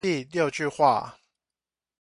[0.01, 1.19] 第六句話